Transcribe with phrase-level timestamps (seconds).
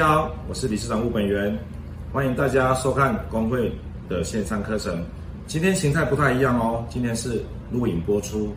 [0.00, 1.54] 家好，我是理事长吴本元，
[2.10, 3.70] 欢迎大家收看工会
[4.08, 5.04] 的线上课程。
[5.46, 8.48] 今天形态不太一样哦，今天是录影播出。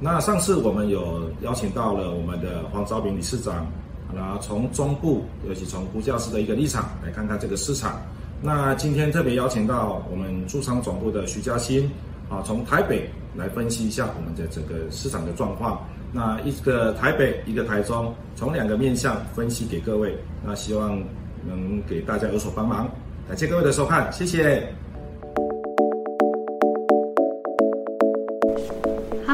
[0.00, 3.66] 那上次我们有邀请到了我们的黄昭平理事长，
[4.10, 8.00] 那从中部，尤其从估价师的一个立场来看看这个市场。
[8.40, 11.90] 那今天特别邀请到我们驻仓总部的徐嘉欣，
[12.30, 15.78] 啊，从台北来分析一下我们的整个市场的状况。
[16.16, 20.16] 那一个台北，一个台中，从两个面向分析给各位。
[20.42, 20.98] 那希望
[21.46, 22.88] 能给大家有所帮忙。
[23.28, 24.66] 感谢各位的收看，谢谢。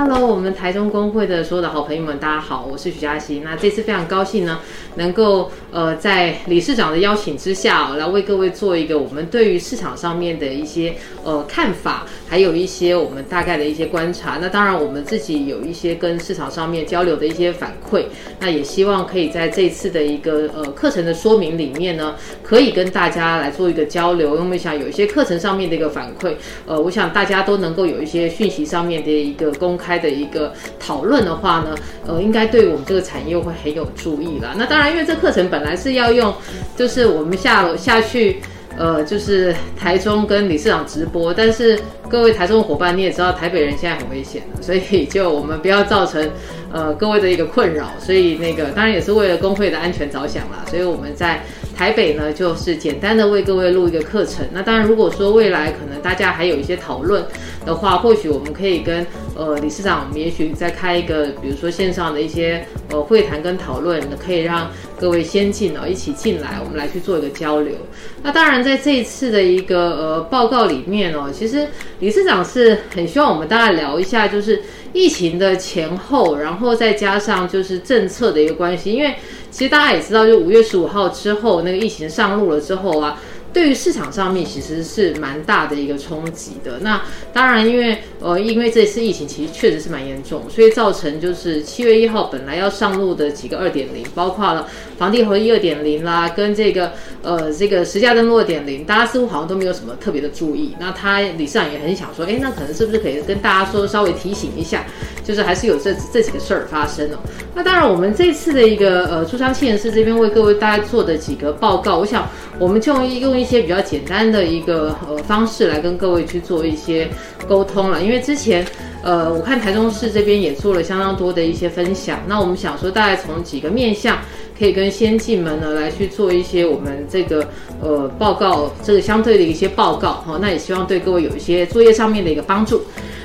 [0.04, 3.44] Hello，我们台中工会的所有的好朋友们，大家好，我是徐嘉欣。
[3.44, 4.58] 那这次非常高兴呢，
[4.96, 14.38] 能够呃在理事长的邀请之下，来为各位做一个我们对于市场上面的一些呃看法，还有一些我们大概的一些观察。
[14.40, 18.06] 那当然我们自己有一些跟市场上面交流的一些反馈，
[18.40, 24.30] 那也希望可以在这次的一个呃课程的说明里面呢，可以跟大家来做一个交流。
[24.30, 26.34] 因为我们想有一些课程上面的一个反馈，
[26.66, 29.91] 呃，我想大家都能够有一些讯息上面的一个公开。
[29.98, 31.74] 的一个讨论的话呢，
[32.06, 34.54] 呃，应该对我们这个产业会很有助益啦。
[34.56, 36.34] 那当然，因为这课程本来是要用，
[36.76, 38.40] 就是我们下下去，
[38.76, 46.30] 呃，就是台中跟理事长直播，但是各位台中的伙伴，你也知道台北人现在很危险的，所以就我们不要造成
[46.72, 51.40] 呃各位的一个困扰，所以那个当然也是为了工会的安全着想啦，所以我们在。
[51.74, 54.46] 台北呢，就是简单的为各位录一个课程。
[54.52, 57.24] 那当然，如果说未来可能大家还有一些讨论
[57.64, 59.04] 的话，或许我们可以跟
[59.36, 67.74] 呃理事长，我们也许再开一个，比如说线上的一些呃会谈跟讨论，可以让各位先进哦一起进来，我们来去做一个交流。
[68.22, 71.66] 那当然，在这一次的一个呃报告里面哦，其实
[72.00, 79.14] 理事长是很希望我们大家聊一下，就是疫情的前后，然后再加上就是政策的一个关系，因为。
[79.52, 83.20] 其实大家也知道，就五月十五号之后，那个疫情上路了之后啊。
[83.52, 86.78] 对于市场上面其实是蛮大的一个冲击的。
[86.80, 87.02] 那
[87.32, 96.92] 当然，因为呃，因为这次疫情其实确实是蛮严重，所以造成就是七月一号本来要上路的几个二点零，包括了房地合一二点零啦，跟这个
[97.22, 100.74] 呃这个实价登录二点零，大家似乎好像都没有什么特别的注意。
[100.80, 104.86] 那他理事长也很想说，哎，那可能是不是可以跟大家说稍微提醒一下，
[105.22, 107.18] 就是还是有这这几个事儿发生哦。
[107.54, 112.26] 那当然，我们这次的一个呃驻仓企研室这边为各位大家做的几个报告，我想
[112.58, 113.41] 我们就用一。
[113.42, 117.08] 一些比较简单的一个呃方式来跟各位去做一些
[117.48, 118.64] 沟通了，因为之前
[119.02, 124.16] 呃我看台中市这边也做了相当多的一些分享，那我们想说大概从几个面向
[124.56, 127.44] 可以跟先进们呢来去做一些我们这个
[127.80, 132.80] 呃报告，这个相对的一些报告哈，那也希望对各位有一些作业上面的一个帮助。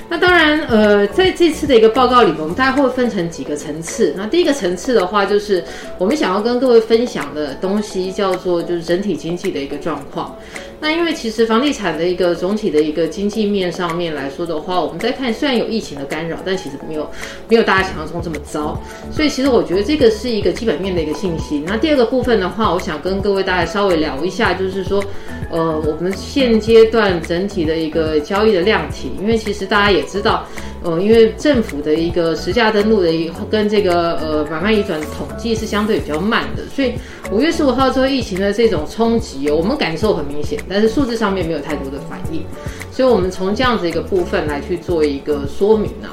[0.10, 4.14] 那当然，呃，在这次的一个报告里，我们大概会分成几个层次。
[4.16, 5.62] 那第一个层次的话，就是
[5.98, 10.34] 我们想要跟各位分享的东西，叫做就是整体经济的一个状况。
[10.80, 17.10] 那因为其实房地产的一个总体的一个经济面上面来说的话，我们在看虽然有疫情的干扰，但其实没有
[17.50, 18.80] 没有大家想象中这么糟。
[19.12, 21.64] 所以其实我觉得这个是一个基本面的一个信息。
[21.66, 25.04] 那第二个部分的话，我想跟各位大家稍微聊一下，就是说，
[25.50, 30.46] 呃，我们现阶段整体的一个交易的量体，因为其实大家也知道。
[30.84, 36.94] 呃，因为政府的一个实价登录的一个跟这个呃买卖移转统计是相对比较慢的，所以
[37.32, 42.44] 五月十五号之后疫情的这种冲击，我们感受很明显，但是数字上面没有太多的反应，
[42.92, 46.08] 所以我们从这样子一个部分来去做一个说明啊。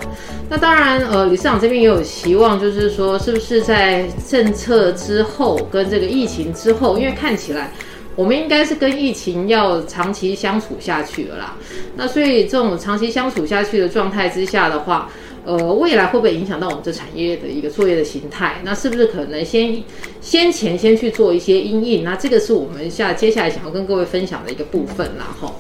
[0.51, 7.71] 那当然，呃，理事长这边也有期望，就是说是不是在政策之后跟这个疫情之后，因为看起来。
[8.17, 11.57] 我们应该是跟疫情要长期相处下去了啦，
[11.97, 15.11] 那所以这种长期相处下去的状态之下的话，
[15.45, 18.61] 呃，未来会不会影响到我们这产业的一个作业的形态？
[18.65, 19.83] 那是不是可能先
[20.21, 22.03] 先前先去做一些因应？
[22.03, 25.55] 那这个是我们下接下来想要跟各位分享的一个部分啦，吼。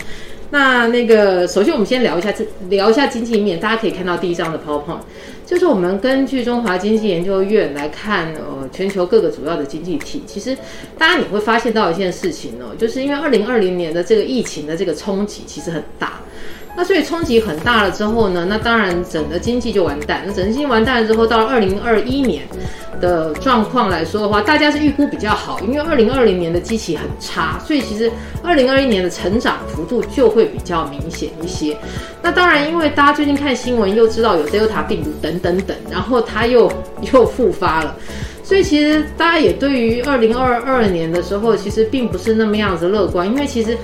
[0.50, 5.00] 那那个，首先我们先聊一下这聊一下经济面，大家可以看到第一张的 PowerPoint，
[5.44, 10.56] 就是我们根据中华经济研究院来看，呃，全球各个主要的经济体，其实
[10.96, 16.20] 大家你会发现到一件事情哦，就是因为二零二零年的这个疫情的这个冲击其实很大。
[16.76, 20.22] 那所以冲击很大了之后呢，那当然整个经济就完蛋。
[20.26, 22.42] 那整个经济完蛋了之后，到二零二一年
[23.00, 28.10] 的状况来说的话，大家是预估比较好，因为二零二零年的基期很差，所以其实
[28.42, 31.76] 二零二一年的成长幅度就会比较明显一些。
[32.20, 36.72] 那当然，因为大家最近看新闻又知道有 Delta 病毒等等等，然后它又
[37.12, 37.94] 又复发了。
[38.42, 43.74] 所以其实大家也对于二零二二年的时候，其实并不是那么样子乐观，因为其实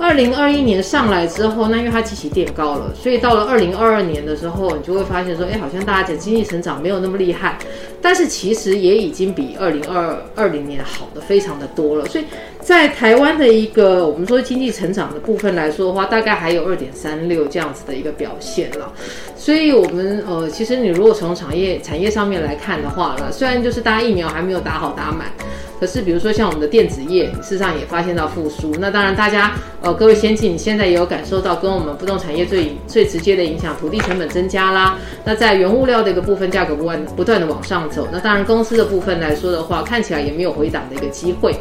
[0.00, 7.58] 二零二一年上来之后，那因为它基期垫高了，所以到了二零二二年的时候，你就会发现说，哎，好像大家的经济成长没有那么厉害，
[8.00, 12.06] 但是其实也已经比二零二二零年好的非常的多了。
[12.06, 12.24] 所以
[12.60, 18.90] 在台湾的一个我们说经济成长的部分来说的话，大概还有二点三六这样子的一个表现了。
[19.36, 25.30] 所以我们呃，其实你如果从产业产业上面来看的话呢，虽然就是大家疫苗还没有打好打满。
[25.80, 28.70] 可是，比如说像我们的电子业，事实上也发现到复苏。
[28.78, 34.98] 那当然，大家呃，各位先进，你现在也有感受到跟我们不动产业最最直接的影响，土地成本增加啦。
[35.24, 38.06] 那在原物料的一个部分，价格不断不断的往上走。
[38.12, 41.56] 那当然，公司的部分来说的话，看起来也没有回档的一个机会。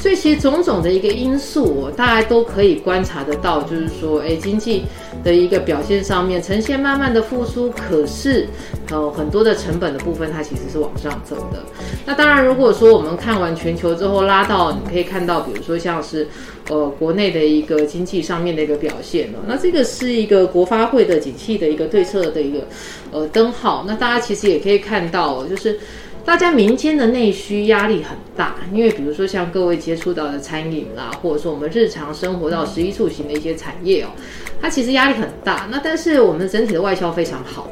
[0.00, 4.84] 所以，其实种种的一个因素，大家都可以观察得到，就是说，哎，经济
[5.22, 7.70] 的一个表现上面呈现慢慢的复苏。
[7.70, 8.46] 可是，
[8.90, 11.62] 呃，很多的成本的部分，它其实是往上走的。
[12.06, 16.26] 那当然，如果说我们看完全球之后拉到，你可以看到，比如说像是，
[16.68, 22.66] 呃，国内的一个经济上面的一个表现呢，那这个是一个国发会的景气的一个对策的一个
[23.10, 23.84] 呃灯号。
[23.86, 25.78] 那大家其实也可以看到，就是
[26.24, 34.08] 大家民间的内需压力很大，因为比如说像各位接触到的餐饮啦，或者说我们日常生活到食衣住行的一些产业哦，
[34.60, 35.68] 它其实压力很大。
[35.70, 37.70] 那但是我们整体的外销非常好。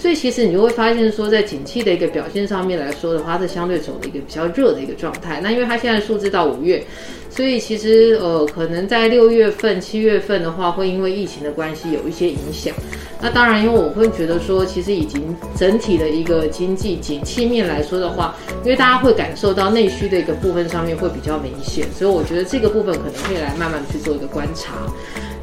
[0.00, 5.40] 所以其实你就会发现说，在景气的一个表现上面来说的话，它是相对走的一个比较热的一个状态。
[5.42, 6.80] 那因为它现在数字到五月，
[7.28, 12.72] 所以其实呃，可能在六月份、七月份的话，会因为疫情的关系有一些影响。
[13.20, 24.74] 那当然，因为我会觉得说，其实已经整体的一个经济景气面来说的话，因为大家会感受到内需的一个部分上面会比较明显，所以我觉得这个部分可能可以来慢慢去做一个观察。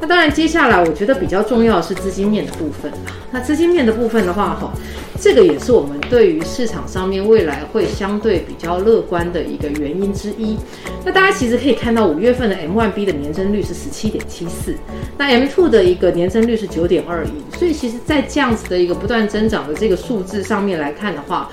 [0.00, 3.12] 那当然，接下来我觉得比较重要的是资金面的部分啦。
[3.30, 4.72] 那资金面的部分的话，哈，
[5.20, 10.56] 这个也是我们对于市场上面未来会相对比较乐观的一个原因之一。
[11.04, 14.74] 那大家其实可以看到，五月份的 M1B 的年增率是十七点七四，
[15.16, 17.56] 那 M2 的一个年增率是九点二一。
[17.58, 21.50] 所以，其实，在这样子的一个不断增长的这个数字上面来看的话，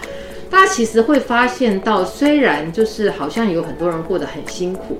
[0.54, 5.00] 大家其实会发现到，虽然就是好像有很多人过得很辛苦，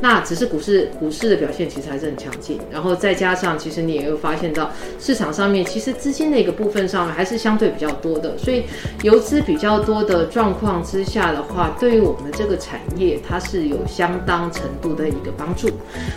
[0.00, 2.58] 那只是股市股市的表现其实还是很强劲。
[2.70, 8.38] 然后再加上，其实你也会发现到市场上面其实资金的一个部分上面还是相对比较多的。
[8.38, 8.62] 所以
[9.02, 15.68] 游资比较多的状况之下的话，对于我们的这个产业，它是有相当程度的一个帮助。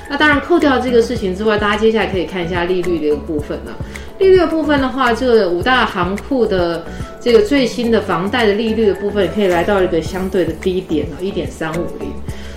[0.09, 3.75] 那当然扣掉这个事情之外，大家接下来可以看一下利率的一个部分了。
[4.19, 6.85] 利率的部分的话，这个五大行库的
[7.19, 12.09] 这个最新的房贷的利率的部分，也可以来到一个相对的低点哦，一点三五零。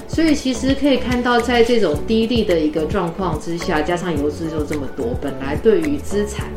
[0.08, 6.48] 所以其实可以看到，在这种低利的一个状况之下，加上游资就这么多，本来对于资产，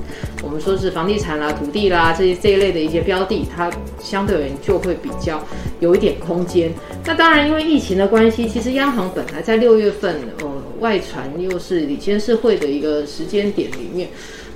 [0.41, 3.69] 我们说是房地产啦、土地啦这这一类的一些标的，它
[4.01, 5.39] 相对而言就会比较
[5.79, 6.71] 有一点空间。
[7.05, 14.09] 那当然，因为疫情的关系，其实央行本来在六月份，呃，外传又是理监事会的一个时间点里面。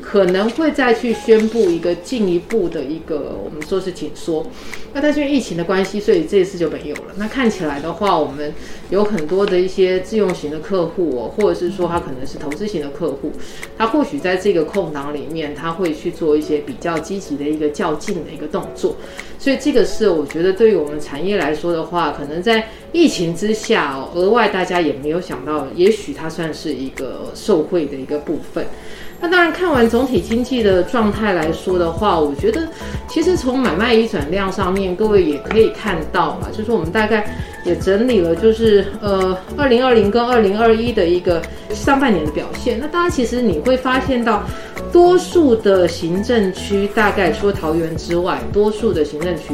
[0.10, 4.48] 可能会再去宣布一个进一步的一个，我们说是紧缩。
[4.94, 7.14] 那但是因为疫情的关系，所以这一次就没有了。
[7.18, 8.54] 那看起来的话，我们
[8.90, 13.34] 有很多的一些自用型的客户哦，或者是说他可能是投资型的客户，
[13.78, 18.96] 他或许在这个空档里面，他会去做一些比较积极的一个较劲的一个动作。
[19.38, 28.66] 所以这个是我觉得对于我们产业来说的话，可能在疫情之下哦，额外大家也没有想到，也许它算是一个受惠的一个部分。
[29.20, 32.68] 那当然，看完总体经济的状态来说的话，我觉得
[33.08, 42.80] 其实从买卖移转量上面，各位也可以看到嘛，就是我们大概也整理了，就是呃，二零二零跟二零二一的一个上半年的表现。
[42.80, 44.44] 那大家其实你会发现到，
[44.92, 49.54] 多数的行政区，大概除了桃园之外，多数的行政区。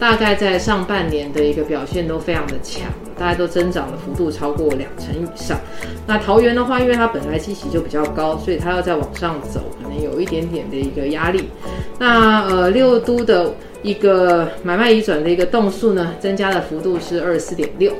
[0.00, 5.60] 大概在上半年的一个表现都非常的强，大家都增长的幅度超过两成以上。
[6.06, 11.50] 那桃园的话，因为它本来基期就比较高，所以它要再往上走，可能有一点点的一个压力。
[11.98, 13.52] 那呃，六都的
[13.82, 17.92] 一个买卖移转的一个栋数呢，增加的幅度是二十四点六。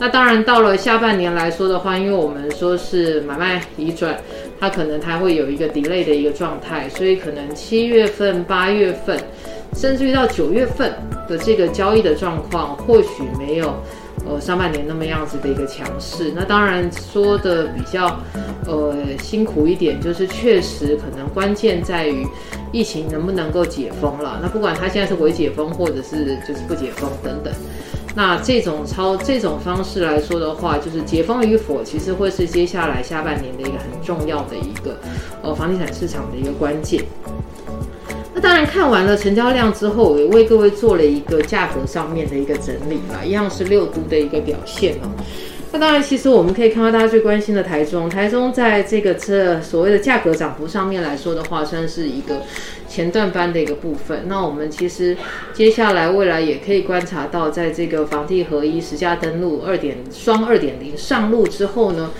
[0.00, 4.16] 那当然到了下半年来说的话，因为我们说是买卖移转，
[4.58, 9.16] 它可能它会有一个 delay 的一个状态，所以可能七月份、八月份。
[9.74, 10.92] 甚至于到九月份
[11.28, 13.74] 的这个交易的状况，或许没有
[14.26, 16.32] 呃上半年那么样子的一个强势。
[16.34, 18.18] 那当然说的比较
[18.66, 22.26] 呃辛苦一点，就是确实可能关键在于
[22.72, 24.38] 疫情能不能够解封了。
[24.40, 27.52] 那不管它现在是微解封，或者是就是不解封等等，
[28.14, 34.96] 那这种操这种方式来说的话，就是解封与否，其实会是接下来下半年的一个很重要的一个
[35.42, 37.04] 呃房地产市场的一个关键。
[38.44, 45.08] 当然，看完了成交量之后，也为各位做了一个价格上面的一个整理啦，一样是六都的一个表现哦。
[45.74, 52.42] 那当然，其实我们可以看到大家最关心的台中，台中在这个这所谓的价格涨幅上面来说的话，算是一个
[52.88, 54.26] 前段班的一个部分。
[54.28, 55.16] 那我们其实
[55.52, 62.12] 接下来未来也可以观察到，在这个房地合一实价登录二点双二点零上路之后呢，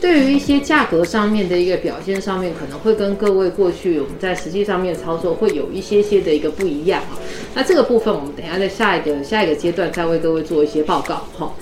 [0.00, 7.18] 对于一些价格上面的一个表现上面，可能会跟各位过去我们在实际上面操作会有一些些的一个不一样啊。
[7.56, 11.52] 那这个部分我们等一下在下一个下一个阶段再为各位做一些报告哈。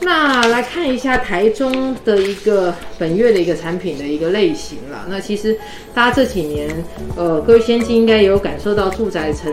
[0.00, 5.06] 那来看一下台中的一个本月的一个产品的一个类型了。
[5.08, 5.58] 那其实
[5.94, 6.70] 大家这几年，
[7.16, 9.52] 呃，各位先进应该也有感受到住宅成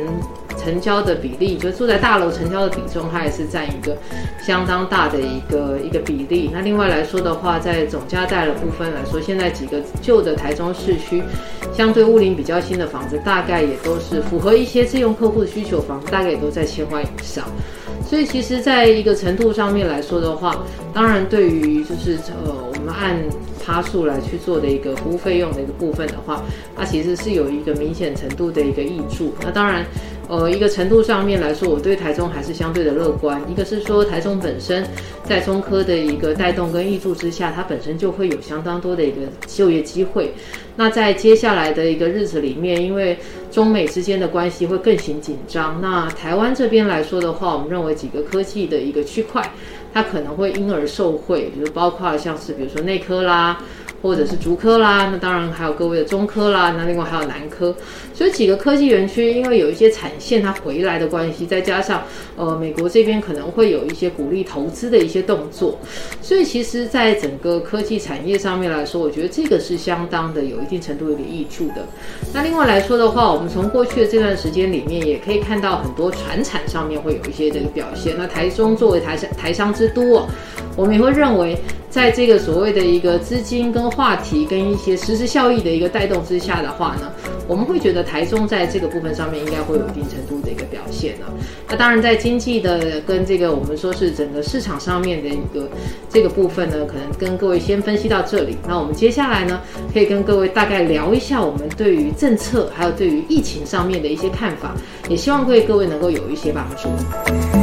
[0.58, 3.98] 成交的比例，就住宅大楼成交的比重，它也是占一个
[4.46, 6.52] 相当大的一个一个比例。
[6.54, 11.24] 那另外来说的话，在总价带的部分来说，现在几个旧的台中市区，
[11.74, 17.46] 相对物龄比较新的房子，大概也都是符合一些自用客户的需求房，大概也都在千万以上。
[18.06, 23.18] 所以其实，在一个程度上面来说的话，当然对于就是呃，我们按
[23.66, 26.44] 趴数来去做的一个服务费用的一个部分的话，
[26.76, 29.34] 它其实是有一个明显程度的一个益处。
[29.42, 29.86] 那当然。
[30.34, 33.40] 呃，一个程度上面来说，我对台中还是相对的乐观。
[33.48, 34.84] 一个是说，台中本身
[35.24, 40.34] 在中科的一个带动跟挹注之下，它本身就会有相当多的一个就业机会。
[40.76, 43.16] 那在接下来的一个日子里面，因为
[43.52, 49.52] 中美之间的关系会更形紧张，那台湾这边来说的话，我们认为几个科技的一个区块，
[49.94, 53.62] 它可能会因而受惠，比如包括像是比如说内科啦。
[54.04, 57.74] 或者是竹科啦，那当然还有各位的中科啦，那另外还有南科，
[58.14, 62.04] 所以几个科技园区，因为有一些产线它回来的关系，再加上
[62.36, 65.80] 呃美国这边可能会有一些鼓励投资的一些动作，
[66.22, 71.86] 所以其实在整个科技产业上面来说，我觉得这个是相当的有一定程度有点益处的。
[72.34, 78.14] 那另外来说的话，我们从过去的这段时间里面，也可以看到很多传产上面会有一些这个表现。
[78.18, 80.28] 那台中作为台商台商之都哦，
[80.76, 81.58] 我们也会认为。
[81.94, 87.14] 在这个所谓的一个资金跟话题跟一些实质效益的一个带动之下的话呢，
[87.48, 91.28] 我们会觉得台中在这个部分上面应该会有一定程度的一个表现呢。
[91.70, 95.70] 那当然在经济的跟这个我们说是整个市场上面的一个
[96.10, 98.58] 这个部分呢，可能跟各位先分析到这里。
[98.68, 99.62] 那我们接下来呢，
[99.94, 104.74] 可以跟各位大概聊一下我们对于政策还有对于疫情上面的一些看法，
[105.08, 107.63] 也希望对各位能够有一些帮助。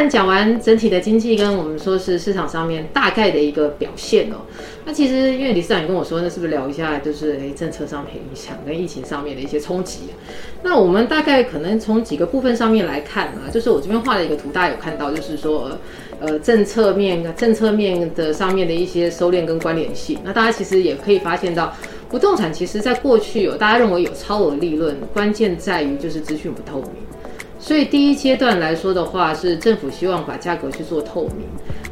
[0.00, 4.36] 然讲完整体的经济跟我们说是市场上面大概的一个表现哦。
[4.84, 10.00] 那其实因为理事长也跟我说，那是不是聊一下就是诶政策上面影响跟疫情上面的一些冲击？
[10.62, 15.70] 那我们大概可能从几个部分上面来看啊，就是我这边画了一个图，大家有看到，就是说
[16.18, 20.18] 呃政策面政策面的上面的一些收敛跟关联性。
[20.24, 21.74] 那大家其实也可以发现到，
[22.08, 26.90] 不动产其实在过去有大家认为有超额利润，关键在于就是资讯不透明。
[27.60, 31.46] 所以第一阶段来说的话，是政府希望把价格去做透明。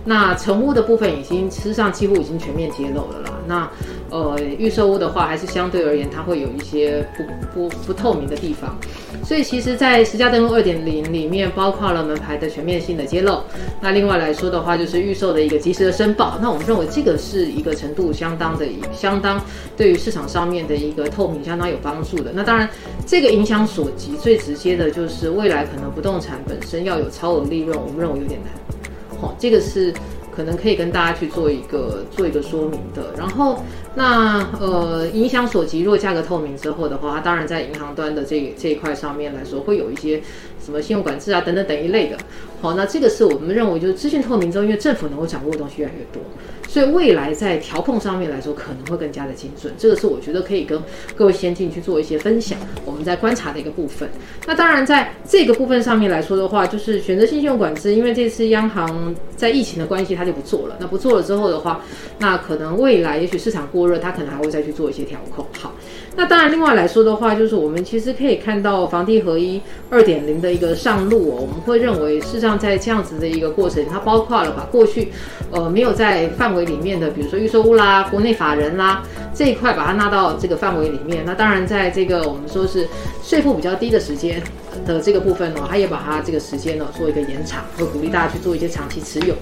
[0.05, 3.33] 那成屋的部分已经事实上几乎已经全面揭露了啦。
[3.47, 3.71] 那
[4.11, 8.77] 呃预售屋的话，还是相对而言它会有一些不不不透明的地方。
[9.25, 13.41] 所以其实，在实价登录二点零里面，包括了门牌的全面性的揭露。
[13.81, 16.39] 那另外来说的话，就是预售的一个及时的申报。
[16.41, 19.41] 那我们认为这个是一个程度相当的、相当
[19.77, 22.31] 对于市场上面的一个透明相当有帮助的。
[22.33, 22.69] 那当然，
[23.07, 29.21] 这个影响所及最直接的就是未来可能不动产本身要有超额利润，我们认为有点难。
[29.21, 29.93] 好，这个是
[30.35, 33.13] 可能可以跟大家去做一个做一个说明的。
[33.19, 33.63] 然后，
[33.99, 40.23] 那呃，影响所及，如果价格透明之后的话，它当然在银行端的这这一块上面来说，会有一些
[40.65, 42.17] 什么信用管制啊等等等一类的。
[42.61, 46.23] 好，那这个是我们认为就是资讯透明之后，因为政府能够掌握的东西越来越多。
[46.69, 49.73] 所以未来在调控上面来说，可能会更加的精准。
[49.79, 50.79] 这个是我觉得可以跟
[51.17, 52.59] 各位先进去做一些分享。
[52.85, 54.07] 我们在观察的一个部分。
[54.47, 60.77] 那当然在这个部分上面来说的话，就是选择性信用管制，因为这次央行在疫情的关系，它就不做了。
[60.79, 61.81] 那不做了之后的话，
[62.19, 65.47] 那可能未来也许市场过他，可能还会再去做一些调控。
[65.59, 65.73] 好，
[66.19, 69.59] 那当然另外来说的话，就是我们其实可以看到房地合一
[69.89, 71.39] 二点零的一个上路哦。
[71.41, 75.11] 我们会认为，事实上在这样子的一个过程，它包括了把过去
[75.51, 76.69] 呃没有在范围。
[76.69, 81.23] 里面的，比如说预售屋啦、国内法人啦这一块，把它纳到这个范围里面。
[81.25, 82.87] 那当然，在这个我们说是
[83.23, 84.43] 税负比较低的时间
[84.85, 89.35] 的这个部分呢，它也把它这个时间呢做一个延长，会鼓励大家去做一些长期持有。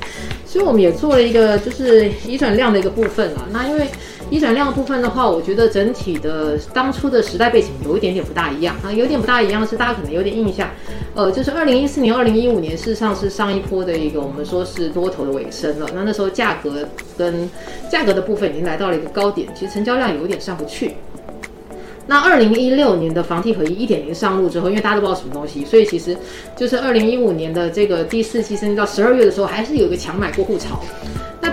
[0.45, 3.49] 所以我们也做了一个就是移转量的一个部分啊。
[3.50, 3.88] 那因为
[4.30, 10.68] 移转量的部分的话，我觉得整体的当初的时代背景有一点点不大一样啊，有点不大一样是大家可能有点印象。
[11.14, 15.88] 呃，就是二零一四年、二零一五年，事实上是上一波的一个我们说是多头的尾声了。
[15.94, 17.49] 那那时候价格跟
[17.90, 20.92] 价格的部分已经来到了一个高点，其实成交量有点上不去。
[22.08, 26.16] 那二零一六年的房地合一一点零上路之后，因为大家都不知道什么东西，所以其实
[26.54, 30.80] 就是二零一五年的这个第四季甚至到十二月的时候，还是有一个强买过户潮。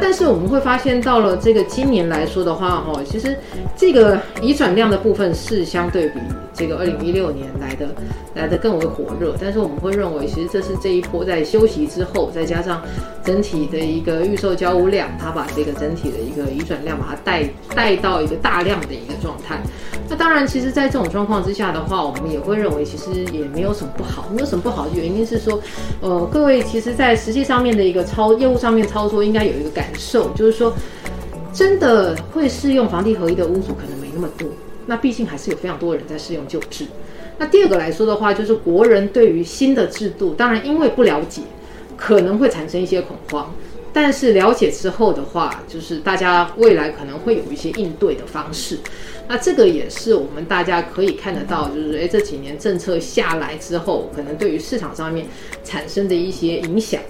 [0.04, 3.38] 但是我们会发现，到了这个今年来说的话，哈，其实
[3.74, 6.20] 这个移转量的部分是相对比
[6.54, 7.88] 这个二零一六年来的
[8.36, 9.34] 来的更为火热。
[9.40, 12.82] 但是我们会认为，其实这是这一波在休息之后，再加上
[13.24, 19.62] 整体的一个预售交屋量，它把这个整体的一个移转量把它带带到一个大量的一个状态。
[20.14, 24.30] 那当然，其实，在这种状况之下的话，我们也会认为，其实也没有什么不好。
[24.32, 25.60] 没有什么不好的原因是说，
[26.02, 30.72] 呃，各位其实，在实际上面的一个操业务上面操作，应该有一个感受，就是说，
[31.52, 34.48] 真的会适用房地合一的屋主可能没那么多。
[34.86, 36.86] 那毕竟还是有非常多人在适用旧制。
[37.40, 41.42] 那第二个来说的话，就是国人对于新的制度，当然因为不了解，
[41.98, 43.52] 可能会产生一些恐慌。
[43.96, 48.80] 但是了解之后的话，就是大家未来可能会有一些应对的方式。
[49.28, 55.26] 那这个也是我们大家可以看得到，就是诶，这几年政策下来之后，可能对于市场上面
[55.64, 57.02] 产生的一些影响。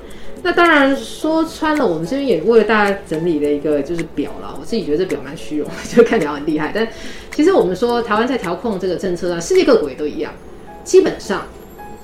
[0.42, 4.56] 那当然说穿了，我们这边也为了大家整理了一个就是表了。
[4.60, 6.72] 我自己觉得这表蛮虚荣， 就看起来很厉害。
[6.74, 6.88] 但
[7.34, 10.32] 其实我们说台湾在调控这个政策上，世界各国也都一样，
[10.84, 11.46] 基本上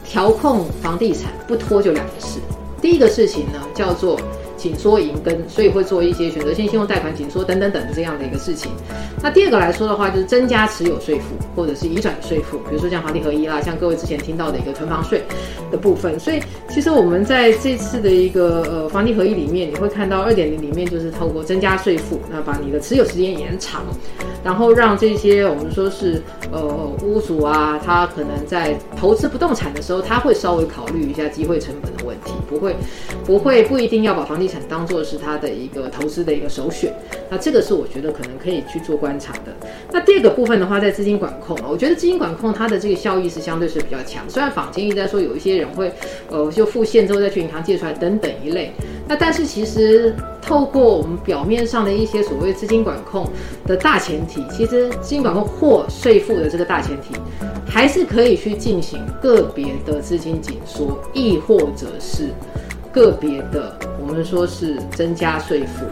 [0.03, 2.39] 调控房地产不拖就两个事。
[2.81, 4.19] 第一个事情呢，叫做。
[4.59, 8.69] 紧缩银根，所以会做一些选择性信用贷款紧缩等等等这样的一个事情。
[9.23, 15.23] 那第二个来说的话，就是增加持有税负或者是移转税负，比如说像房地合一啦，像各位之前听到的一个囤房税
[15.71, 16.19] 的部分。
[16.19, 23.83] 所以其实我们在这次的一个呃房地合一里面，你会看到二点零里面就是透过增加税负，那把你的持有时间延长，
[24.43, 26.21] 然后让这些我们说是
[26.51, 26.61] 呃
[27.03, 32.75] 屋主啊，他可能在投资不动产的时候，他会稍微考虑一下机会成本的问题，不会
[33.25, 36.93] 不会不一定要把房地产当做是他的一个投资的一个首选，
[37.29, 39.55] 那这个是我觉得可能可以去做观察的。
[39.91, 44.23] 那第二个部分的话，在资金管控，我觉得资金管控它的这个效益是相对是比较强。
[44.29, 45.91] 虽然坊间一直在说有一些人会，
[46.29, 48.73] 呃，就付现之后再去银行借出来等等一类，
[49.07, 53.27] 那但是其实透过我们表面上的一些所谓资金管控
[53.65, 57.13] 的大前提，其实资金管控或税负的这个大前提，
[57.67, 62.29] 还是可以去进行个别的资金紧缩，亦或者是。
[62.91, 65.85] 个别的，我们说是增加税负，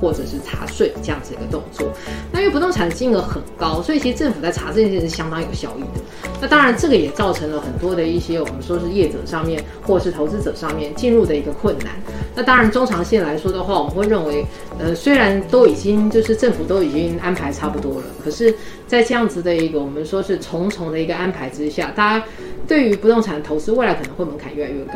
[0.00, 1.88] 或者是查税这样子一个动作。
[2.32, 6.01] 那因为不动产金额很高，所以其实政府在查这件事是相当有效益的。
[6.42, 11.92] 那当然，这个也造成了很多的一些我们说是业者上面，或者是投资者上面进入的一个困难。
[12.34, 14.44] 那当然，中长线来说的话，我们会认为，
[14.76, 18.52] 呃，虽然都已经就是政府都已经安排差不多了，可是，
[18.88, 22.24] 在这样子的一个我们说是重重的一个安排之下，大家
[22.66, 24.94] 对于不动产投资未来可能会门槛越来越高。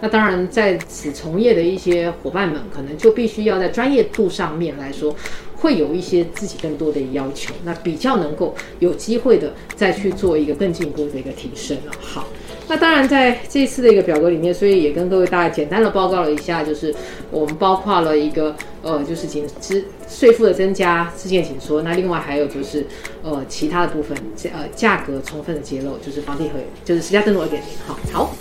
[0.00, 5.14] 那当然，在此从业的一些伙伴们，可能就必须要在专业度上面来说，
[5.56, 11.92] 会有一些自己更多的要求，那比较能够有机会的再去做一个更进一步的一个提升了。
[11.98, 12.28] 好，
[12.68, 16.94] 那当然在这次的一个表格里面，所以也跟各位大家简单的报告了一下，就是
[17.30, 22.84] 我们包括了一个呃，就是紧支税负的增加、事件紧缩，那另外还有就是
[23.22, 24.16] 呃其他的部分，
[24.52, 27.68] 呃价格充分的揭露，就是房地合，就是实价登录二点零。
[27.86, 28.34] 好，好。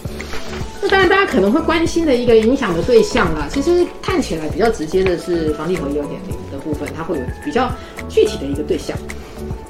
[0.81, 7.71] 那当然，大家可能会关心的一个影响的对象啦，其实看起来比较直接的是房地合一二点零的部分，它会有比较
[8.09, 8.97] 具体的一个对象。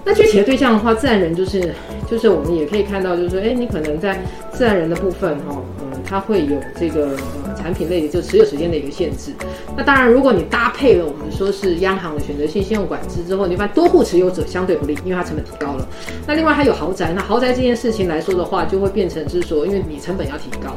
[0.04, 1.74] 那具体的对象的话，自然人就是
[2.10, 9.32] 就是我们也可以看到，就是说，哎，你可能在自然人的部分，哈，呃，它会有这个呃产品类的就持有时间的一个限制。
[9.76, 15.88] 那当然，如果你搭配了我们说是央行的选择性信用管制之后，你发现多户持有者相对不利，因为它成本提高了。
[16.28, 20.76] 那另外还有豪宅，那豪宅这件事情来说的话，就会变成是说，因为你成本要提高。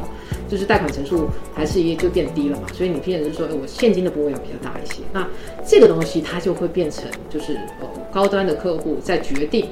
[0.49, 5.23] 就是贷款成数还是也就变低了嘛，所以你变成是说，哎，我现金的部位要比较大一些，那
[5.63, 9.67] 这个东西它就会变成就是呃高端的客户在决定。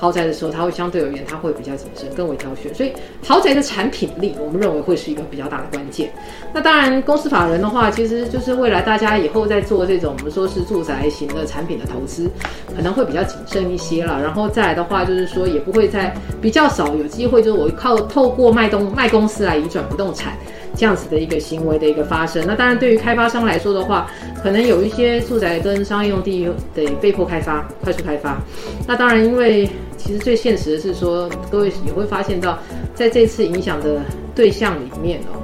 [0.00, 2.74] 豪宅的时候，它会相对而言，它会比较谨慎，更为挑选。
[2.74, 6.10] 所以，豪宅的产品力，我们认为会是一个比较大的关键。
[6.54, 12.30] 那当然，公司法人的话，其实就是未来大家以后在做这种我们说是住宅型的产品的投资，
[12.74, 14.18] 可能会比较谨慎一些了。
[14.22, 20.32] 然后再来的话，就是说也不会再比较少有机会，就是我靠透过卖东卖公司来移转不动产。
[20.74, 24.10] 这样子的一个行为的一个发生，那当然对于开发商来说的话，
[24.42, 28.40] 可能有一些住宅跟商业用地得被迫开发、快速开发。
[28.86, 32.58] 那当然，因为其实最现实的是说，各位也会发现到，
[32.94, 34.00] 在这次影响的
[34.34, 35.42] 对象里面哦，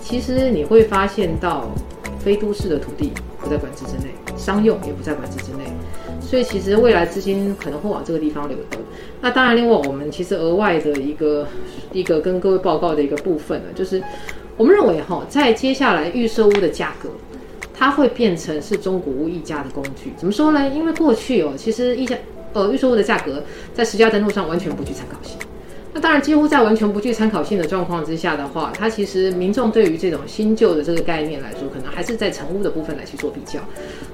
[0.00, 1.68] 其实你会发现到
[2.18, 5.64] 非都市的土地不在管制之内，商用也不在管制之内，
[6.20, 8.80] 所以其实未来资金可能会往这个地方流动。
[9.20, 11.46] 那当然，另外我们其实额外的一个
[11.92, 14.00] 一个跟各位报告的一个部分呢，就是。
[14.56, 17.10] 我们认为哈，在接下来预售屋的价格，
[17.74, 20.12] 它会变成是中古屋溢价的工具。
[20.16, 20.68] 怎么说呢？
[20.70, 22.16] 因为过去哦，其实溢价
[22.54, 23.42] 呃预售屋的价格
[23.74, 25.36] 在实价登录上完全不具参考性。
[25.92, 33.60] 那当然，几乎在完全不具参考性的状况之下的话，它其实民众对于这种新旧的这个概念来说，可能还是在成屋的部分来去做比较。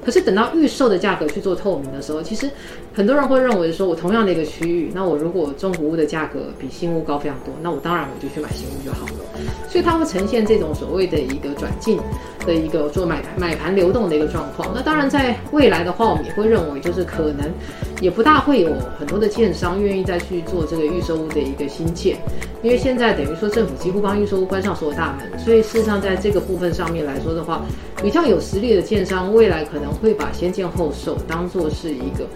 [0.03, 2.49] 可是等到预售的价格去做透明的时候，其实
[2.95, 9.41] 很多人会认为说，我同样的一个区域，那我如果中古屋的价格比新屋高非常多，那我当然我就去买新屋就好了。
[9.67, 11.99] 所以它会呈现这种所谓的一个转进
[12.45, 14.71] 的一个做买买盘流动的一个状况。
[14.75, 17.51] 那当然，在未来的话，我们也会认为就是可能
[17.99, 21.63] 也不大会有很多的建商愿意再去做这个预售屋的一个。
[21.73, 22.17] 新建，
[22.61, 27.65] 因为现在等于说政府几乎帮预售屋关上所有大门，所以事实上在这个部分上面来说的话，
[28.03, 32.27] 比较有实力的建商未来可能会把先建后售当做是一个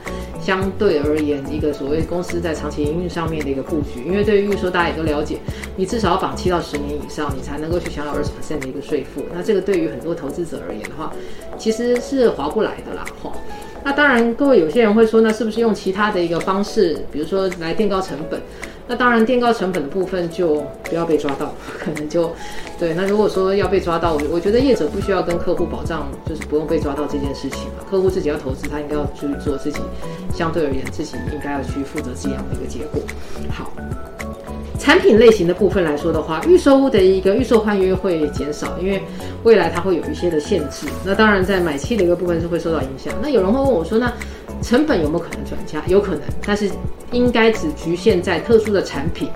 [0.42, 4.04] 相对而言一个所谓公司在长期营运上面的一个布局。
[4.06, 5.38] 因为对于预售大家也都了解，
[5.76, 9.24] 你至少要绑七到十年以上，你才能够去享有二十%的一个税负。
[9.34, 11.12] 那这个对于很多投资者而言的话，
[11.58, 13.06] 其实是划不来的啦。
[13.22, 13.32] 哈，
[13.84, 18.42] 那当然各位有些人会说，那是不是用其他的一个方式，比如说来垫高成本？
[18.88, 22.32] 那当然，垫高成本的部分就不要被抓到， 可能就
[22.80, 22.94] 对。
[22.94, 27.84] 那如果说要被抓到，我我觉得业者不需要跟客户保障，就是不用被抓到这件事情了。
[27.90, 29.82] 客户自己要投资，他应该要去做自己
[30.34, 33.02] 相对而言自己应该要去负责这样的一个结果。
[33.52, 33.72] 好，
[34.80, 39.02] 产品类型的部分来说的话，预售屋的一个预售换约会减少，因为
[39.44, 40.88] 未来它会有一些的限制。
[41.04, 43.14] 那当然，在买气的一个部分是会受到影响。
[43.22, 44.12] 那有人会问我说，那
[44.62, 45.84] 成本有没有可能转嫁？
[45.88, 46.70] 有可能，但是。
[47.14, 49.30] 应该只局限在特殊的产品，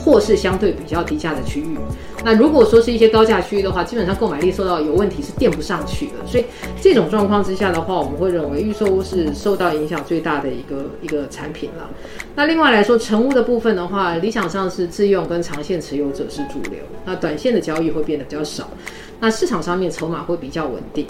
[0.00, 1.76] 或是相对比较低价的区域。
[2.24, 6.12] 那如果说是一些高价区域的话，基本上购买力受到有问题，是垫不上去的。
[6.24, 6.44] 所以
[6.80, 11.90] 这种状况之下的话，我们会认为预售屋是受到影响最大的一个一个产品了。
[12.36, 18.70] 那另外来说，成屋的部分的话，理想上是自用跟长线持有者是主流，那短线的交易会变得比较少。
[19.18, 21.04] 那市场上面筹码会比较稳定。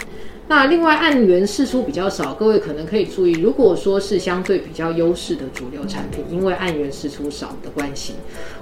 [0.49, 8.13] 那另外案源释出比较少，各位可能可以注意，如果说是相对比较优势的主流产品，因为案源释出少的关系，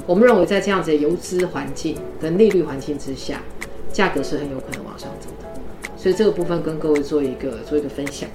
[0.08, 3.39] 我们认为在这样子的游资环境跟利率环境之下，
[3.93, 5.48] 价格是很有可能往上走的。
[5.95, 8.28] 所以这个部分跟各位做一个做一个分享。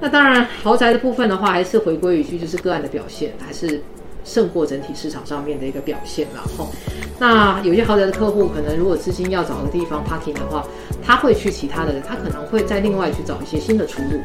[0.00, 3.82] 那当然豪宅的部分的话，还是回归一句，就是个案的表现还是。
[4.24, 6.70] 胜过整体市场上面的一个表现，然后，
[7.18, 10.64] 那有些豪宅的客户可能如果资金要找个地方 parking 的话，
[11.04, 14.20] 他会去其他的，他可能会再另外去找一些新的出路。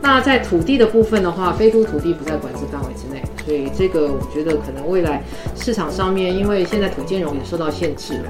[0.00, 5.22] 那在土地的部分的话，非都土地不在管制范围之内，所以这个我觉得可能未来
[5.56, 8.24] 市场上面，因为现在土建融也受到限制了。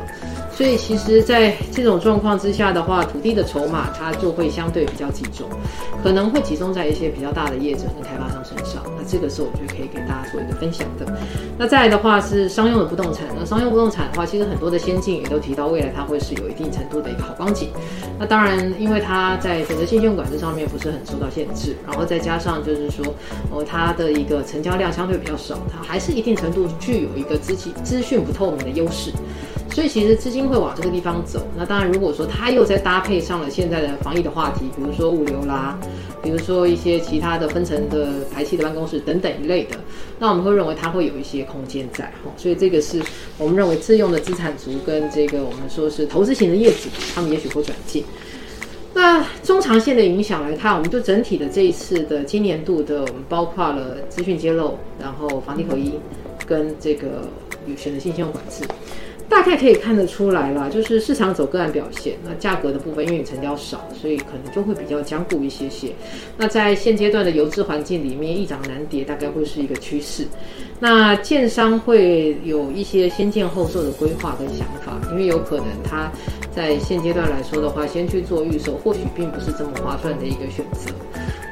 [0.57, 5.47] 所以其实，在这种状况之下的话，土地的筹码它就会相对比较集中，
[6.03, 8.83] 可能会集中在一些比较大的业者跟开发商身上。
[8.97, 11.05] 那这个是我觉得可以给大家做一个分享的。
[11.59, 13.27] 那再来的话是商用的不动产。
[13.39, 17.69] 那商用不动产的话，其实很多的先进也都提到，未来它会是有一定程度的一个好光景。
[18.19, 23.05] 那当然，因为它在选择性信用管制上面不是很受到限制，然后再加上就是说，
[23.51, 29.13] 哦，它的一个成交量相对比较少，它还是一定程度具有一个资金资讯不透明的优势。
[29.77, 31.47] 所以其实资金会往这个地方走。
[31.55, 35.79] 那当然，如果说它又再搭配上了现在的防疫的话题，比如说物流啦，
[36.23, 39.77] 比如说一些其他的分层的排气的办公室等等一类的，
[40.19, 42.33] 那我们会认为它会有一些空间在哈。
[42.39, 43.03] 所以这个是
[43.37, 48.03] 我们认为自用的资产族跟这个我们说是投资型的业主，他们也许会转进。
[48.95, 55.93] 那中长线的影响来看，我们就整体的这一次的今年度的，我们包括了资讯揭露，然后房地合一
[56.47, 57.29] 跟这个
[57.67, 58.65] 有选择性信用管制。
[59.29, 65.93] 大概可以看得出来了，就是市场走个案表现，那价格的部分因为成交少，所以可能就会比较僵固一些些。
[66.37, 70.27] 那在现阶段的游资环境里面，易涨难跌，大概会是一个趋势。
[70.79, 76.11] 那建商会有一些先建后售的规划跟想法，因为有可能他
[76.55, 80.93] 在现阶段来说的话，先去做预售，或许并不是这么划算的一个选择。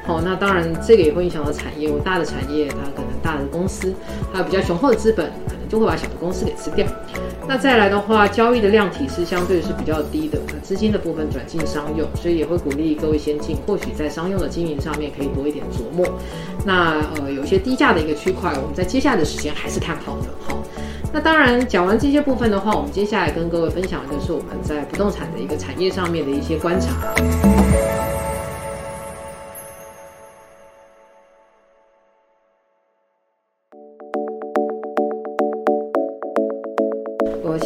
[0.05, 3.93] 好，那当然这个也会影响到产业，有大的产业，它可能大的公司，
[4.31, 6.85] 还有比较雄厚的资本，可能就会把小的公司给吃掉。
[7.47, 16.05] 那再来的话，交易的量体是相对是比较低的，那资金的部分转进商用，所以也会鼓励各位先进，或许在商用的经营上面可以多一点琢磨。
[16.65, 20.27] 那呃，有一些低价的一个区块，我们在接下来的时间还是看好的。
[20.47, 20.63] 好，
[21.13, 27.54] 那当然讲完这些部分的话，我们接下来跟各位分享的就是我们在不动产的一个产业上面的一些观察。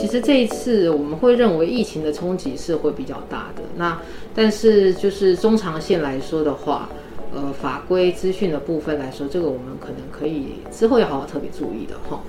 [0.10, 3.62] 其实这一次我们会认为疫情的冲击是会比较大的。
[3.78, 3.95] 那
[4.34, 6.89] 但是就是中长线来说的话，
[7.32, 12.19] 呃，法规资讯的部分来说，这个我们可能可以之后要好好特别注意的哈。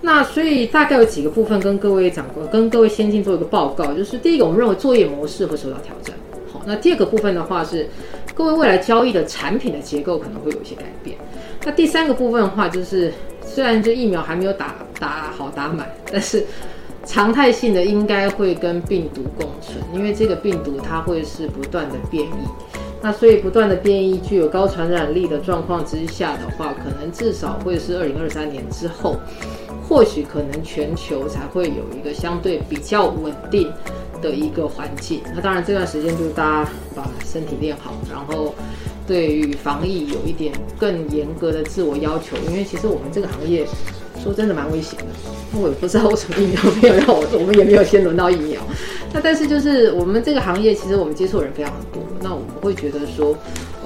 [0.00, 6.16] 那所以大概有几个部分跟各位讲过，跟各位先进做一个报告，就是第一个，我们认为作业模式会受到挑战。
[6.50, 7.86] 好，那第二个部分的话是。
[8.34, 11.18] 各位未来交易的产品的结构可能会有一些改变。
[11.64, 13.12] 那第三个部分的话，就是
[13.44, 16.46] 虽然这疫苗还没有打打好打满，但是
[17.08, 22.76] 常态性的应该会跟病毒共存，因为这个病毒它会是不断的变异。
[23.00, 29.16] 那所以不断的变异，具有高传染力的状况之下的话，可能至少会是二零二三年之后，
[29.88, 33.72] 或许可能全球才会有一个相对比较稳定
[34.20, 35.22] 的一个环境。
[35.34, 38.54] 那当然这段时间就是大家把身体练好，然后
[39.06, 43.64] 对于防疫有一点更严格的自我要求，因为其实我们这个行业
[44.28, 45.06] 说真的蛮危险的。
[45.58, 48.60] 我也不知道为什么疫苗没有让我，我们也没有先轮到疫苗。
[49.12, 52.02] 那但是就是我们这个行业，其实我们接触人非常多。
[52.20, 53.34] 那我们会觉得说，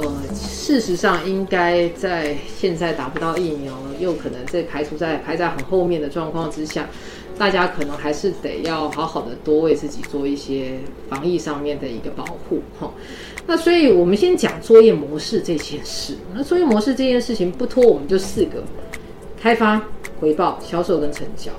[0.00, 6.88] 呃，事实上应该在现在打不到疫苗，又可能在排除在排在很后面的状况之下，
[7.38, 10.72] 大家可能还是得要好好的多为自己做一些
[11.08, 12.92] 防疫上面的一个保护哈。
[13.46, 16.16] 那所以我们先讲作业模式这件事。
[16.34, 18.64] 那作业模式这件事情不拖我们就四个：
[19.42, 19.82] 开发、
[20.20, 21.50] 回报、销售跟成交。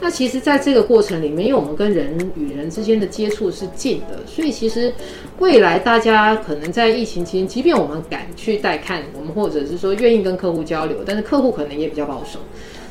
[0.00, 4.92] 那其实，在这个过程里面，因为我们跟人与人之间的接触是近的，所以其实
[5.38, 12.40] 未来大家可能在疫情期间，即便我们敢去带看，我们或者是说愿意跟客户交流，但是客户可能也比较保守，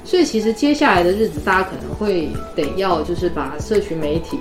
[0.05, 4.37] 所以其实接下来的日子，大家可能会得要就是把社群媒体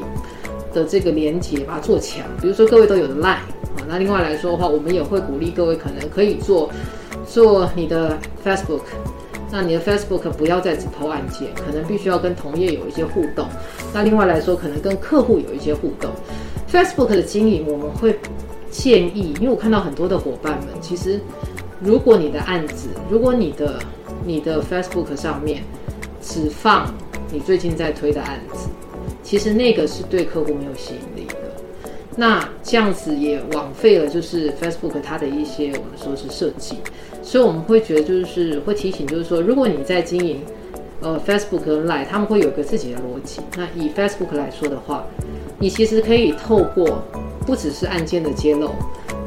[0.73, 6.71] 的这个连接把它做强，比如说各位都有的 Line 啊，那另外来说的话，我们也会鼓励各位可能可以做
[7.27, 8.83] 做你的 Facebook。
[9.53, 13.47] 那你的 Facebook 不要再只投案件，可能必须要跟同业有一些互动。
[13.93, 16.11] 那另外来说，可能跟客户有一些互动。
[16.71, 18.17] Facebook 的经营，我们会
[18.71, 21.21] 建议，因为我看到很多的伙伴们，其实
[21.81, 23.81] 如果你的案子，如果你的
[24.25, 25.65] 你的 Facebook 上面
[26.23, 26.95] 只放
[27.33, 28.69] 你最近在推的案子，
[29.25, 31.35] 其实那个是对客户没有吸引力的。
[32.17, 36.77] 那这样子也枉费了，就是 Facebook 它的一些我们说是设计。
[37.31, 40.41] 所以我们会觉得，就是会提醒，就是说，如果你在经营，
[41.01, 43.41] 呃，Facebook 跟 Line，他们会有个自己的逻辑。
[43.57, 45.05] 那以 Facebook 来说的话，
[45.57, 47.01] 你其实可以透过
[47.47, 48.71] 不只是案件的揭露，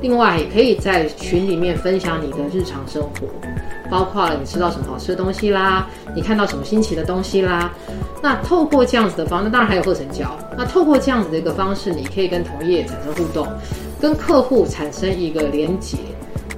[0.02, 3.10] 另外也可以在群里面分享你的日常生活，
[3.90, 7.74] 包括了你吃到什么好吃的东西啦，你看到什么新奇的东西啦。
[8.22, 10.38] 那透过这样子的方式，那当然还有后成交。
[10.58, 13.48] 那透过这样子的一个方式，你可以跟同业产生互动，
[14.02, 15.98] 跟客户产生一个连结。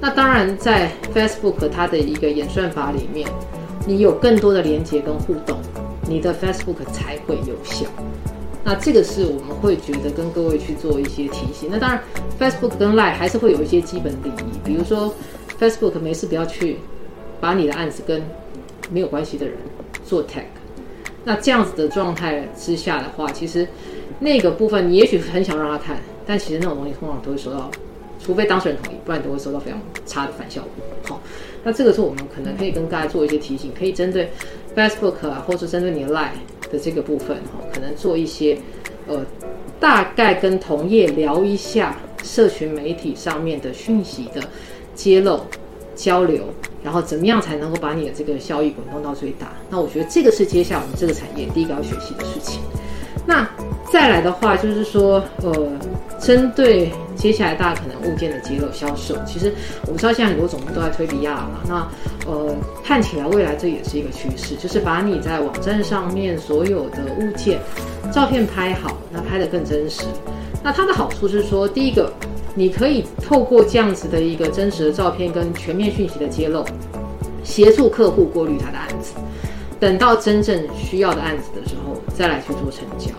[0.07, 3.27] 那当然，在 Facebook 它的一个演算法里面，
[3.87, 5.57] 你有更多的连接跟互动，
[6.07, 7.87] 你的 Facebook 才会有效。
[8.63, 11.69] 那这个是我们会觉得跟各位去做一些提醒。
[11.71, 11.99] 那当然
[12.39, 15.11] ，Facebook 跟 Line 还是会有一些基本礼仪，比如说
[15.59, 16.77] Facebook 没事不要去
[17.41, 18.21] 把你的案子跟
[18.91, 19.57] 没有关系的人
[20.05, 20.43] 做 tag。
[21.23, 23.67] 那这样子的状态之下的话，其实
[24.19, 27.71] 那个部分你也许很想让他看，但其实那种东西通常都会收到。
[28.25, 30.83] 除非当事人同意，不然都会收到非常差的反效果。
[31.07, 31.21] 好，
[31.63, 34.31] 那这个是我们可能可以跟大家做一些提醒，可以针对
[34.75, 36.31] Facebook 啊，或者针对你的 Line
[36.71, 38.57] 的这个部分，哈，可能做一些
[39.05, 39.23] 呃，
[39.79, 44.41] 大概跟同业聊一下社群媒体上面的讯息的
[44.95, 45.41] 揭露
[45.93, 46.45] 交流，
[46.83, 49.53] 然后怎么样才能够把你的这个效益滚动到最大？
[49.69, 52.59] 那我觉得这个是接下来我们这个产业第一个要学习的事情。
[53.27, 53.47] 那
[53.91, 55.71] 再来的话，就是说，呃，
[56.19, 61.87] 针对接下来大家可能物件的揭露销售，其实我们知道现在很多总部都在推 VR 嘛，那
[62.25, 67.59] 呃，看起来未来这也是一个趋势，就是把你在网站上面所有的物件
[68.11, 70.03] 照片拍好，那拍得更真实。
[70.63, 72.11] 那它的好处是说，第一个，
[72.55, 76.65] 你可以透过这样子的一个真实的照片跟全面讯息的揭露，
[77.43, 79.13] 协助客户过滤他的案子，
[79.79, 83.11] 等到真正需要的案子的时候，再来去做成交。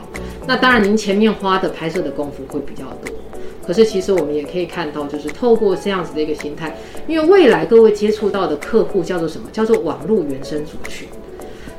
[0.46, 3.14] 那当然，您前面花的拍摄的功夫会比较多，
[3.66, 6.76] 可是其实我们也可以看到，就是透过这样子的一个心态，
[7.08, 9.48] 因为未来各位接触到的客户叫做什么？
[9.52, 11.08] 叫做网络原生族群。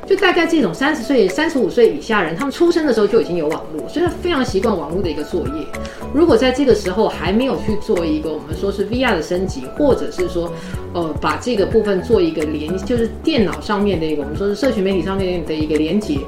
[0.08, 5.66] 就大概这种三十岁、三十五岁以下人，他们出生的时候就已经有网络，所以他非常习惯网络的一个作业。
[6.14, 10.50] 如果在这个时候还没有去做一个我们说是 VR 的升级，或者是说，
[10.94, 16.18] 呃，把这个部分做一个连，就是电脑上面的一个我们说是社群媒体上面的一个连接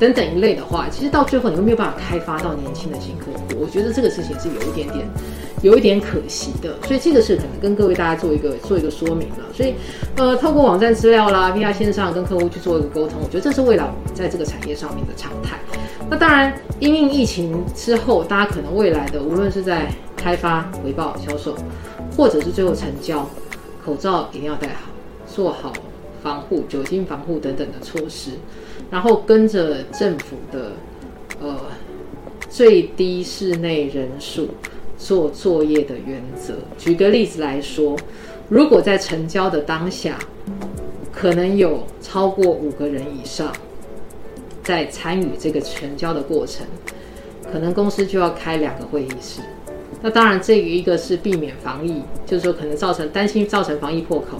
[0.00, 3.60] 等等一类的话，其实到最后你都没有办法开发到年轻的新客户。
[3.60, 5.06] 我觉得这个事情是有一点点。
[5.62, 9.44] 有一点可惜的，所以这个是可能跟各位大家做一个做一个说明了。
[9.52, 9.74] 所以，
[10.16, 15.58] 呃，透过网站资料啦，VR 线上跟客户去做一个沟通，我觉得这是未来我们在这个产业上面的常态。
[16.08, 21.56] 那当然，因应疫情之后，大家可能未来的无论是在开发、回报、销售，
[22.16, 23.28] 或者是最后成交，
[23.84, 24.90] 口罩一定要戴好，
[25.26, 25.72] 做好
[26.22, 28.30] 防护、酒精防护等等的措施，
[28.90, 30.70] 然后跟着政府的
[31.40, 31.56] 呃
[32.48, 34.48] 最低室内人数。
[34.98, 36.54] 做作业的原则。
[36.76, 37.96] 举个例子来说，
[38.48, 40.18] 如果在成交的当下，
[41.12, 43.52] 可能有超过五个人以上
[44.62, 46.66] 在参与这个成交的过程，
[47.50, 49.40] 可能公司就要开两个会议室。
[50.02, 54.38] 那当然，这个一个是避免防疫，就是说可能造成担心造成防疫破口。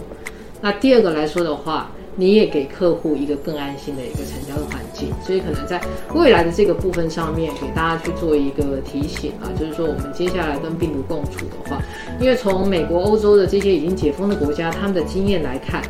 [0.61, 5.09] 那第二个来说的话，你也给客户一个更安心的一个成交的环境。
[5.25, 5.81] 所以可能在
[6.15, 11.81] 未来的这个部分上面，给大家去做一个提醒啊，就是说我们接下来跟病毒共处的话，
[12.21, 15.81] 因为从美国、欧洲的这些已经解封的国家，他们的经验来看，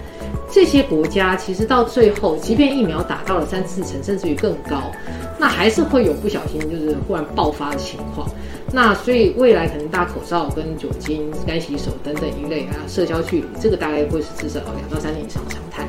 [0.52, 4.92] 这些国家其实到最后，即便疫苗打到了三四成，甚至于更高，
[5.38, 8.28] 那还是会有不小心就是忽然爆发的情况。
[8.70, 15.86] 那所以未来可能戴口罩、跟酒精、干洗手等等一类啊，社交距离，这个大概会是至少两到三年以上的常态。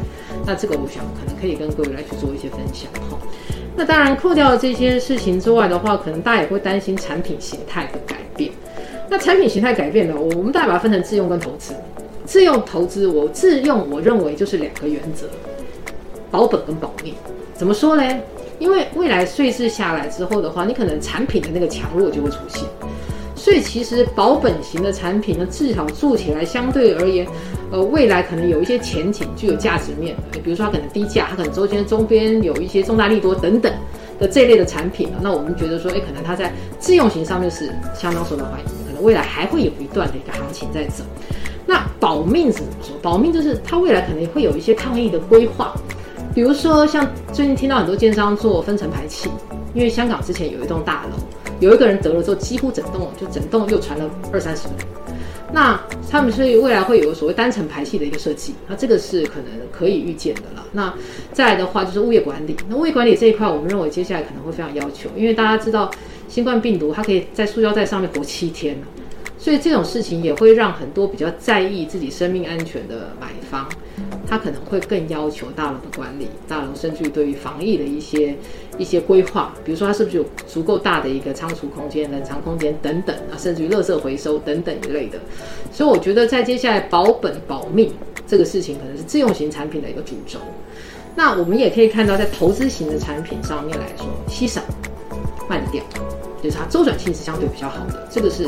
[0.49, 3.15] 那这个我想可能可以跟各位来去做一些分享哈。
[3.75, 8.51] 那当然扣掉这些事情之外的话，可能大家也会担心产品形态的改变。
[9.07, 11.75] 那产品形态改变呢，我们大概把它分成自用跟投资。
[12.25, 15.27] 自用投资，我自用我认为就是两个原则：
[16.31, 17.13] 保本跟保命。
[17.53, 18.03] 怎么说呢？
[18.57, 22.63] 因为未来税制下来之后的话，你可能产品的那个强弱就会出现，
[23.39, 27.25] 所以其实保本型的产品呢，至少做起来相对而言，
[27.71, 33.73] 呃，未来可能有一些前景具有价值面，比如说它可能低价，它可能周边周边有一些重大利多等等
[34.19, 41.05] 的这一类的产品，那我们觉得说，哎，可能它在自用型上面是相当受到欢迎，可能未来还会有一段的一个行情在走。
[41.65, 42.97] 那保命是怎么说？
[43.01, 45.73] 保命就是它未来可能会有一些抗疫的规划。
[46.35, 49.29] 比如说，像最近听到很多建商做分层排气，
[49.73, 51.17] 因为香港之前有一栋大楼，
[51.59, 54.87] 有一个人得了之后，几乎整栋就整栋又传了二三十个人。
[55.51, 60.63] 那他们所以未来会有所谓单层排气的一个设计，那这个是可能可以预见的了。
[60.71, 60.93] 那
[61.33, 65.89] 再来的话就是物业管理，那物业管理这一块，我们认为接下来可能会非常要求，因为大家知道
[66.27, 68.77] 新冠病毒它可以在塑胶袋上面活七天，
[69.39, 73.67] 所以这种事情也会让很多比较在意自己生命安全的买方。
[74.29, 78.35] 他可能会更要求大楼的管理，大楼甚至于对于防疫的一些
[78.77, 85.17] 一些规划，比如说它是不是有足够大的一个仓储空间、冷藏空间等等啊，甚至于垃圾回收等等一类的。
[85.73, 87.91] 所以我觉得在接下来保本保命
[88.27, 90.37] 这个事情，可能是自用型产品的一个主轴。
[91.15, 94.61] 那我们也可以看到，在投资型的产品上面来说，稀少
[95.49, 95.83] 慢掉，
[96.43, 98.47] 就是它周转性是相对比较好的，这个是。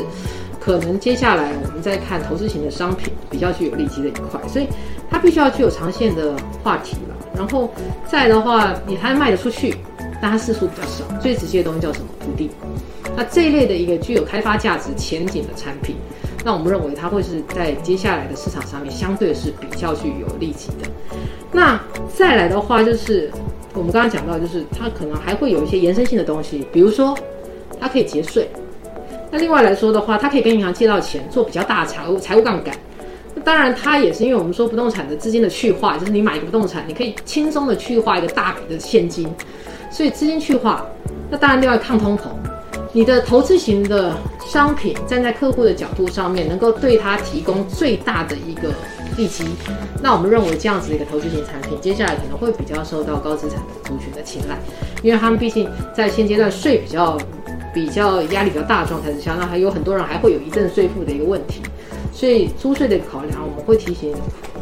[0.64, 4.68] 可能接下来我们再看投资型的商品比较具有利基的一块，所以
[5.10, 7.16] 它必须要具有长线的话题了。
[7.36, 7.68] 然后
[8.08, 9.74] 再的话，你还卖得出去，
[10.20, 11.04] 但它释出比较少。
[11.20, 12.06] 最直接的东西叫什么？
[12.20, 12.48] 土地。
[13.16, 15.96] 那这一类的一个具有开发价值前景的产品，
[16.44, 20.88] 那我们认为它会是在接下来的市场上面相对是比较具有利基的。
[21.50, 21.80] 那
[22.16, 23.32] 再来的话，就是
[23.74, 27.18] 我们刚刚讲到，就是它可能还会有一些延伸性的东西，比如说
[27.80, 28.48] 它可以节税。
[29.32, 32.76] 那另外来说的话，它可以跟银行借到钱，做比较大的财务财务杠杆。
[33.34, 39.26] 那当然，它也是因为我们说不动产的资金的去化，就是你买一个不动产，你可以轻松的去化一个大笔的现金，
[39.90, 40.84] 所以资金去化。
[41.30, 42.24] 那当然，另外抗通膨，
[42.92, 44.14] 你的投资型的
[44.44, 48.68] 商品，站在客户的角度上面，能够对他提供最大的一个
[49.16, 49.46] 利基。
[50.02, 54.58] 那我们认为这样子的一个投资型产品，接下来可能会比较受到高资产的族群的青睐，
[55.02, 57.16] 因为他们毕竟在现阶段税比较。
[57.72, 61.60] 比较压力比较大的状态之下，那还有很多人还会有遗赠税负的一个问题，
[62.12, 64.12] 所以租税的考量，我们会提醒，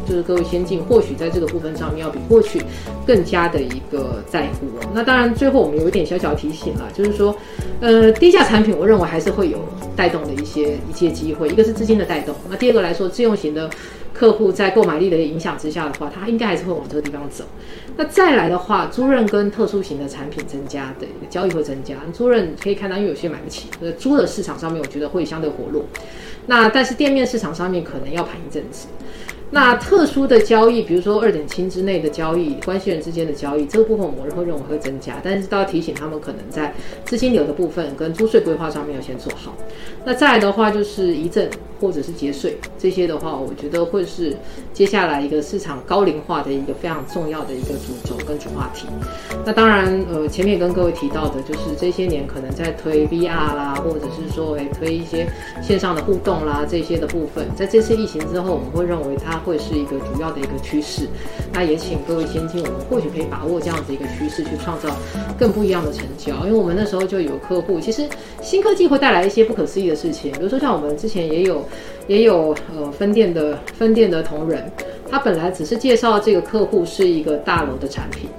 [0.07, 2.61] 就是各位先进，或许在这个部分上面要比过去
[3.05, 4.67] 更加的一个在乎。
[4.93, 7.35] 那当然，最后我们有一点小小提醒了，就是说，
[7.81, 9.57] 呃，低价产品，我认为还是会有
[9.95, 13.69] 带动的一些一些机会，一个是资金的带动，那第二个来说，自用型的。
[14.21, 17.43] 客户在购买力的影响之下的话，他应该还是会往这个地方走。
[17.97, 21.95] 那再来的话，租赁跟特殊型的产品增加的一个交易会增加。
[22.13, 25.85] 租赁可以看到，因为有些买不起，呃，租的市场上面我觉得会相对活络。
[26.45, 28.85] 那但是店面市场上面可能要盘一阵子。
[29.53, 39.53] 那特殊的交易，比如说二点七之内的交易，关系人之间的交易，这个部分我们会认为会增加，但是都要提醒他们，可能在资金流的部分跟租税规划上面要先做好。
[40.05, 41.47] 那再来的话就是遗赠
[41.79, 44.37] 或者是节税这些的话，我觉得会是
[44.71, 48.87] 接下来一个市场高龄化的一个非常重要的一个主轴跟主话题。
[49.45, 55.27] 那当然，呃，前面也跟各位提到的就是这些年可能在推 VR 啦，或者是说诶推一些
[55.61, 59.40] 线上的互动啦这些的部分，在这次疫情之后，我们会认为它。
[59.43, 61.07] 会是一个主要的一个趋势，
[61.51, 64.89] 那也请各位先进，我们或许可以把握这样子一个趋势，去创造
[65.37, 66.33] 更不一样的成交。
[66.45, 68.07] 因为我们那时候就有客户，其实
[68.41, 71.65] 新科技会带来一些不可思议的事情，比如说像我们之前也有
[72.07, 74.71] 也有呃分店的分店的同仁，
[75.09, 78.29] 他本来只是介绍这个客户是一个大楼的产品，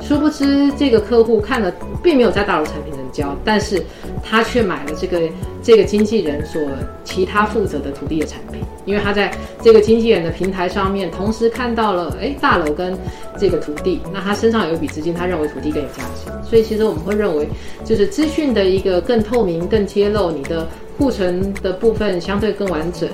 [0.00, 3.82] 殊不知这个客户看了并没有在大楼产品成交，但是
[4.22, 5.20] 他却买了这个
[5.62, 6.60] 这个经纪人所
[7.04, 9.32] 其他负责的土地的产品，因为他在
[9.62, 12.98] 这个经纪人的平台上面同时看到了哎大楼跟
[13.38, 17.48] 这个土地，那他身上有一笔资金，他认为土地更有价值，所以其实我们会认为
[17.84, 20.66] 就是资讯的一个更透明、更揭露，你的
[20.98, 23.08] 库存的部分相对更完整。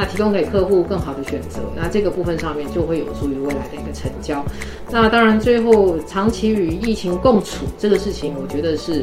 [0.00, 4.44] 那提供给客户更好的选择，那这个部分上面就会有助于未来的一个成交。
[4.92, 9.02] 那当然，最后长期与疫情共处这个事情，我觉得是，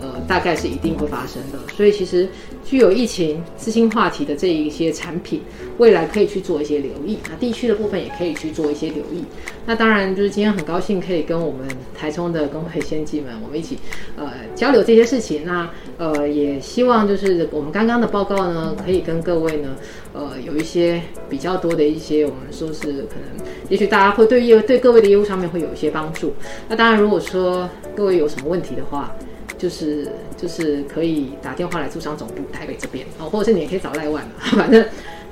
[0.00, 1.58] 呃，大概是一定会发生的。
[1.74, 2.28] 所以其实
[2.68, 5.40] 具有疫情资金话题的这一些产品，
[5.78, 7.18] 未来可以去做一些留意。
[7.30, 9.24] 那地区的部分也可以去做一些留意。
[9.64, 11.66] 那当然，就是今天很高兴可以跟我们
[11.98, 13.78] 台中的工会先进们，我们一起
[14.18, 15.46] 呃交流这些事情。
[15.46, 19.74] 那呃也希望就是我们刚刚的报告呢，可以跟各位呢，
[20.12, 21.00] 呃，有一些
[21.30, 26.34] 比较多的一些，我们说是可能，也许大家会对业对各位的业务上面会有一些帮助。
[26.68, 27.66] 那当然，如果说
[27.96, 29.14] 各位有什么问题的话，
[29.58, 34.24] 就是就是可以打电话来驻商总部台北这边哦，或者是你也可以找赖万，
[34.56, 34.84] 反正。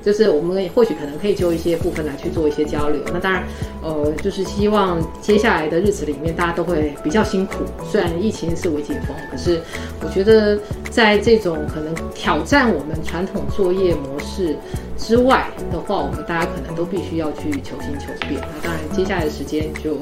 [0.05, 3.03] 就是我们或许可能可以就一些部分来去做一些交流。
[3.13, 3.43] 那当然，
[3.83, 7.65] 呃，就是希望接下来的日子里面，大家都会比较辛苦。
[7.91, 9.61] 虽然疫情是未解封，可是
[10.01, 10.57] 我觉得
[10.91, 14.55] 在这种可能挑战我们传统作业模式
[14.97, 18.41] 之外的话，我们大家可能都必须要去求新求变。
[18.41, 19.99] 那当然，接下来的时间就，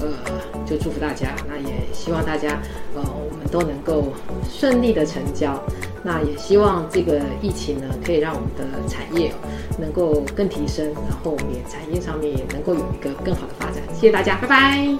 [0.00, 0.08] 呃，
[0.66, 1.34] 就祝福大家。
[1.48, 2.60] 那也希望大家，
[2.94, 4.12] 呃，我们都能够
[4.50, 5.60] 顺利的成交。
[6.02, 9.32] 那也希望这个疫情呢，可以让我们的产业
[9.78, 13.82] 能够更提升，然后我们也产业上面也能够有一个更好的发展。
[13.92, 14.96] 谢谢大家，拜拜。